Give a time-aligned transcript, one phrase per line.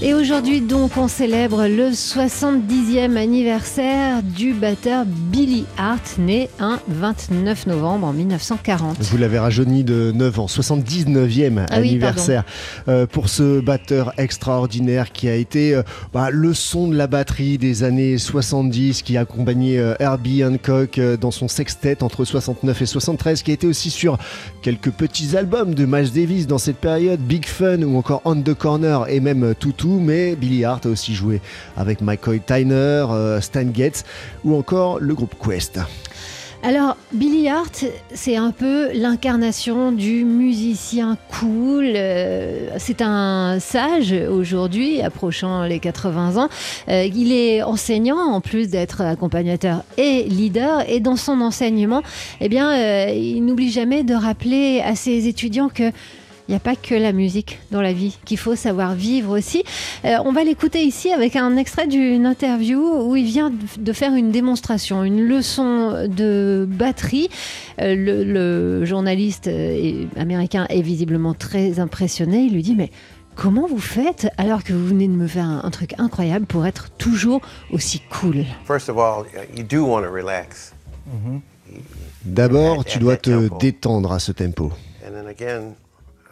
[0.00, 7.66] Et aujourd'hui donc on célèbre le 70e anniversaire du batteur Billy Hart, né un 29
[7.66, 8.96] novembre en 1940.
[9.00, 12.44] Vous l'avez rajeuni de 9 ans, 79e Ah oui, anniversaire
[12.86, 17.58] euh, pour ce batteur extraordinaire qui a été euh, bah, le son de la batterie
[17.58, 22.86] des années 70, qui a accompagné euh, Herbie Hancock dans son sextet entre 69 et
[22.86, 24.16] 73, qui a été aussi sur
[24.62, 28.54] quelques petits albums de Miles Davis dans cette période, Big Fun ou encore On the
[28.54, 29.54] Corner et même euh,
[29.88, 31.40] Mais Billy Hart a aussi joué
[31.76, 32.74] avec McCoy Tyner,
[33.10, 34.04] euh, Stan Getz
[34.44, 35.80] ou encore le groupe Quest.
[36.64, 41.84] Alors Billy Hart c'est un peu l'incarnation du musicien cool.
[41.94, 46.48] euh, c'est un sage aujourd'hui approchant les 80 ans.
[46.88, 52.02] Euh, il est enseignant en plus d'être accompagnateur et leader et dans son enseignement
[52.40, 55.92] eh bien il n'oublie jamais de rappeler à ses étudiants que
[56.48, 59.62] il n'y a pas que la musique dans la vie, qu'il faut savoir vivre aussi.
[60.06, 64.14] Euh, on va l'écouter ici avec un extrait d'une interview où il vient de faire
[64.14, 67.28] une démonstration, une leçon de batterie.
[67.80, 72.44] Euh, le, le journaliste euh, américain est visiblement très impressionné.
[72.44, 72.90] Il lui dit mais
[73.36, 76.64] comment vous faites alors que vous venez de me faire un, un truc incroyable pour
[76.66, 78.46] être toujours aussi cool?
[78.64, 80.72] First of all, you do want to relax.
[82.24, 84.72] D'abord, tu dois te détendre à ce tempo.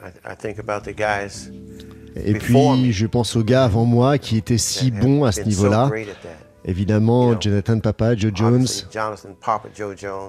[0.02, 1.50] And then again, I, I think about the guys
[2.16, 5.90] Et puis, je pense aux gars avant moi qui étaient si bons à ce niveau-là.
[6.64, 8.66] Évidemment, Jonathan Papa, Joe Jones,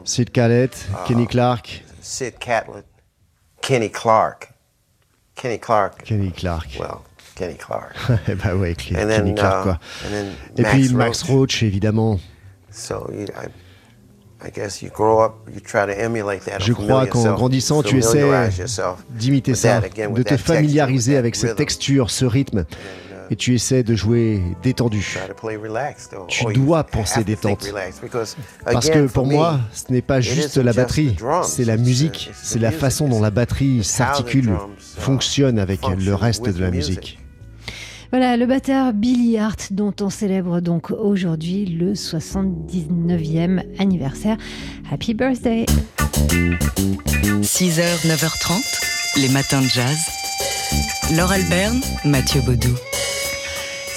[0.05, 1.03] Sid Catlett, Ah.
[1.07, 1.83] Kenny Clark.
[2.01, 2.85] Sid Catlett,
[3.61, 4.53] Kenny Clark.
[5.35, 6.03] Kenny Clark.
[6.03, 6.67] Kenny Clark.
[6.79, 7.01] Well,
[7.35, 7.95] Kenny Clark.
[8.27, 9.79] Eh bah ouais, Kenny And then, Clark, uh, quoi.
[10.05, 11.63] and then Et Max puis Max Roach.
[11.63, 12.19] Évidemment.
[12.71, 13.47] So you, I,
[16.59, 18.49] Je crois qu'en grandissant, tu essaies
[19.09, 22.65] d'imiter ça, de te familiariser avec cette texture, ce rythme.
[23.29, 25.01] Uh, Et tu essaies de jouer détendu.
[25.01, 27.73] try to play relaxed, or- Tu dois have penser détente.
[28.63, 31.75] Parce que for pour me, moi, ce n'est pas juste la just batterie, c'est la
[31.75, 36.71] musique, c'est la façon dont la batterie s'articule, uh, fonctionne avec le reste de la
[36.71, 37.19] musique.
[38.11, 44.37] Voilà, le batteur Billy Hart, dont on célèbre donc aujourd'hui le 79e anniversaire.
[44.89, 45.65] Happy birthday
[47.41, 50.07] 6h, 9h30, les matins de jazz.
[51.15, 52.75] Laure Alberne, Mathieu Baudou.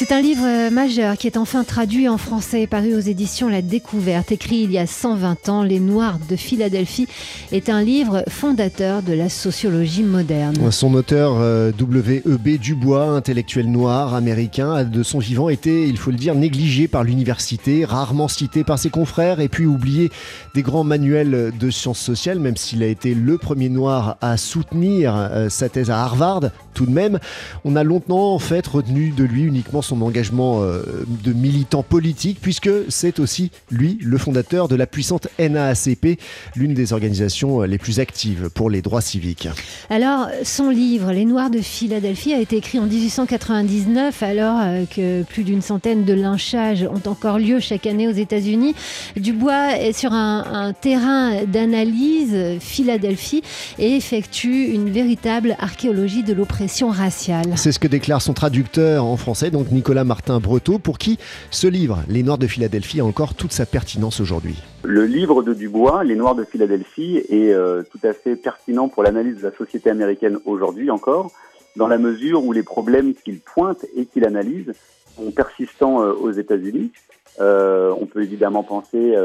[0.00, 3.50] C'est un livre euh, majeur qui est enfin traduit en français et paru aux éditions
[3.50, 4.32] La Découverte.
[4.32, 7.06] Écrit il y a 120 ans, Les Noirs de Philadelphie
[7.52, 10.70] est un livre fondateur de la sociologie moderne.
[10.70, 12.58] Son auteur, euh, W.E.B.
[12.58, 17.04] Dubois, intellectuel noir américain, a de son vivant été, il faut le dire, négligé par
[17.04, 20.10] l'université, rarement cité par ses confrères, et puis oublié
[20.54, 25.14] des grands manuels de sciences sociales, même s'il a été le premier noir à soutenir
[25.14, 26.44] euh, sa thèse à Harvard.
[26.72, 27.18] Tout de même,
[27.66, 30.82] on a longtemps en fait retenu de lui uniquement son engagement euh,
[31.24, 36.20] de militant politique, puisque c'est aussi lui le fondateur de la puissante NAACP,
[36.54, 39.48] l'une des organisations euh, les plus actives pour les droits civiques.
[39.90, 45.24] Alors, son livre, Les Noirs de Philadelphie, a été écrit en 1899, alors euh, que
[45.24, 48.76] plus d'une centaine de lynchages ont encore lieu chaque année aux États-Unis.
[49.16, 53.42] Dubois est sur un, un terrain d'analyse, Philadelphie,
[53.80, 57.46] et effectue une véritable archéologie de l'oppression raciale.
[57.56, 61.18] C'est ce que déclare son traducteur en français, donc Nicolas Martin Breteau, pour qui
[61.50, 64.56] ce livre, Les Noirs de Philadelphie, a encore toute sa pertinence aujourd'hui.
[64.82, 69.02] Le livre de Dubois, Les Noirs de Philadelphie, est euh, tout à fait pertinent pour
[69.02, 71.30] l'analyse de la société américaine aujourd'hui encore,
[71.76, 74.74] dans la mesure où les problèmes qu'il pointe et qu'il analyse
[75.16, 76.92] sont persistants euh, aux États-Unis.
[77.40, 79.16] Euh, on peut évidemment penser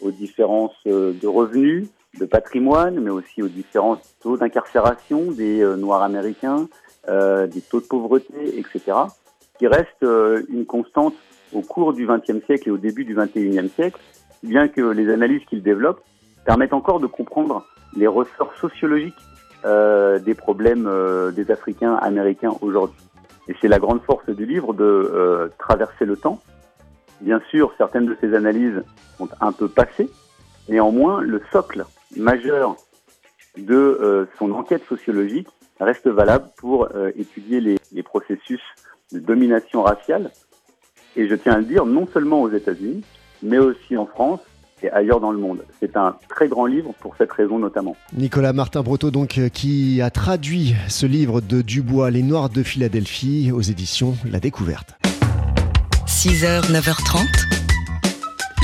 [0.00, 1.86] aux différences de revenus,
[2.18, 6.66] de patrimoine, mais aussi aux différents taux d'incarcération des Noirs américains,
[7.06, 9.06] des taux de pauvreté, etc.,
[9.58, 11.14] qui restent euh, une constante
[11.52, 14.00] au cours du XXe siècle et au début du XXIe siècle,
[14.40, 16.02] si bien que les analyses qu'il développe
[16.44, 17.64] permettent encore de comprendre
[17.96, 19.14] les ressorts sociologiques
[19.64, 23.00] euh, des problèmes euh, des Africains américains aujourd'hui.
[23.48, 26.40] Et c'est la grande force du livre de traverser le temps.
[27.20, 28.82] Bien sûr, certaines de ces analyses
[29.18, 30.08] sont un peu passées,
[30.70, 31.84] néanmoins, le socle
[32.16, 32.74] majeur
[33.58, 35.48] de son enquête sociologique
[35.78, 38.62] reste valable pour étudier les processus
[39.12, 40.30] de domination raciale.
[41.16, 43.04] Et je tiens à le dire, non seulement aux États-Unis,
[43.42, 44.40] mais aussi en France
[44.82, 45.64] et ailleurs dans le monde.
[45.80, 47.96] C'est un très grand livre pour cette raison notamment.
[48.12, 52.62] Nicolas Martin Breteau, donc, euh, qui a traduit ce livre de Dubois, Les Noirs de
[52.62, 54.98] Philadelphie, aux éditions La Découverte.
[56.06, 57.20] 6h, 9h30,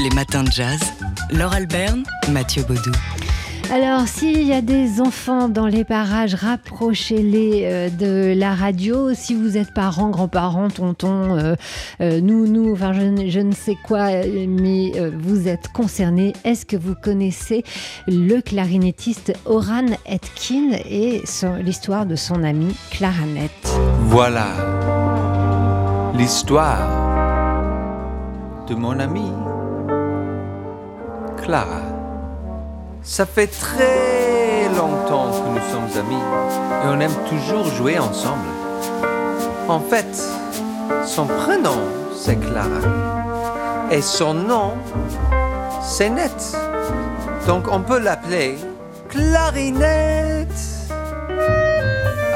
[0.03, 0.81] les matins de jazz.
[1.33, 2.03] Laure Alberne,
[2.33, 2.93] Mathieu Baudou.
[3.73, 9.15] Alors, s'il y a des enfants dans les parages, rapprochez-les euh, de la radio.
[9.15, 11.55] Si vous êtes parents, grands-parents, tontons, euh,
[12.01, 14.09] euh, nous, nous, enfin, je, ne- sais quoi,
[14.49, 16.33] mais vous êtes concernés.
[16.45, 17.63] Est-ce que vous connaissez
[18.09, 21.23] le clarinettiste Oran Etkin et
[21.63, 23.51] l'histoire de son amie Claranet
[24.07, 24.47] Voilà
[26.17, 26.89] l'histoire
[28.69, 29.33] de mon amie
[31.43, 31.90] Clara.
[33.03, 36.23] Ça fait très longtemps que nous sommes amis
[36.85, 38.47] et on aime toujours jouer ensemble.
[39.69, 40.07] En fait,
[41.07, 41.81] son prénom
[42.15, 42.81] c'est Clara
[43.91, 44.73] et son nom
[45.83, 46.57] c'est Net.
[47.47, 48.59] Donc on peut l'appeler
[49.09, 50.49] Clarinette.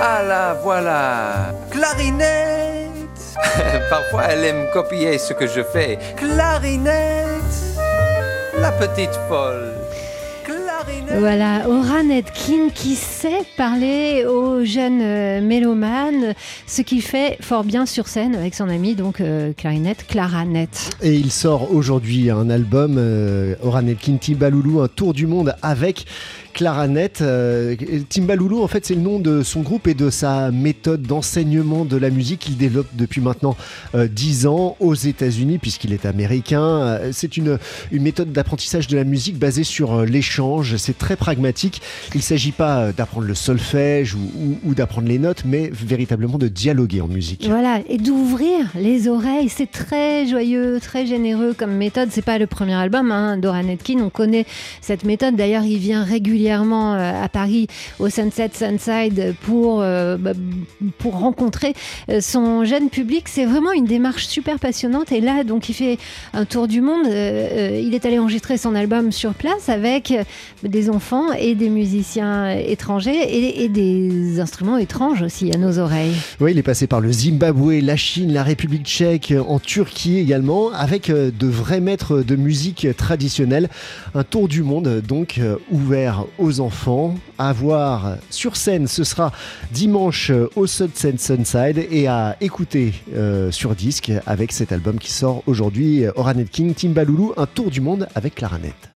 [0.01, 1.53] Ah là, voilà.
[1.71, 2.91] Clarinette.
[3.91, 5.99] Parfois, elle aime copier ce que je fais.
[6.17, 7.43] Clarinette.
[8.59, 9.84] La petite folle.
[11.19, 16.35] Voilà, Oran Etkin qui sait parler aux jeunes euh, mélomanes,
[16.67, 20.91] ce qu'il fait fort bien sur scène avec son amie, donc euh, clarinette, Clara Net.
[21.03, 23.85] Et il sort aujourd'hui un album, euh, Oran
[24.21, 26.05] Timbalulu, un tour du monde avec
[26.55, 27.21] Claranet.
[27.21, 27.75] Euh,
[28.09, 31.97] Timbalulu, en fait, c'est le nom de son groupe et de sa méthode d'enseignement de
[31.97, 33.57] la musique qu'il développe depuis maintenant
[33.95, 36.63] euh, 10 ans aux États-Unis, puisqu'il est américain.
[36.63, 37.59] Euh, C'est une,
[37.93, 40.77] méthode d'apprentissage de la musique basée sur euh, l'échange.
[40.77, 41.83] C'est très pragmatique.
[42.15, 46.49] Il ne s'agit pas euh, d'apprendre le solfège ou, d'apprendre les notes, mais véritablement de
[46.49, 47.47] dialoguer en musique.
[47.49, 52.11] Voilà, et d'ouvrir les oreilles, c'est très joyeux, très généreux comme méthode.
[52.13, 53.65] C'est pas le premier album hein, d'Oran
[54.01, 54.47] on connaît
[54.81, 55.35] cette méthode.
[55.35, 57.67] D'ailleurs, il vient régulièrement euh, à Paris
[57.99, 60.33] au Sunset Sunside pour, euh, bah,
[60.99, 61.75] pour rencontrer
[62.09, 63.29] euh, son jeune public.
[63.29, 65.13] C'est vraiment une démarche super passionnante.
[65.13, 65.99] Et là, donc, il fait
[66.33, 67.07] un tour du monde.
[67.07, 70.13] Il est allé enregistrer son album sur place avec
[70.63, 76.15] des enfants et des musiciens étrangers et, des instruments étranges aussi à nos oreilles.
[76.41, 80.71] Oui, il est passé par le Zimbabwe, la Chine, la République tchèque, en Turquie également,
[80.73, 83.69] avec de vrais maîtres de musique traditionnelle.
[84.15, 87.15] Un tour du monde, donc, ouvert aux enfants.
[87.39, 89.33] À voir sur scène, ce sera
[89.71, 95.43] dimanche au Sunset Sunside et à écouter euh, sur disque avec cet album qui sort
[95.47, 98.91] aujourd'hui, euh, Oranet King, Timbalulu, un tour du monde avec Claranet.